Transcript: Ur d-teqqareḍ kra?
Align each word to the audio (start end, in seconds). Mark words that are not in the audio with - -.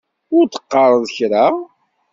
Ur 0.37 0.45
d-teqqareḍ 0.47 1.03
kra? 1.15 1.45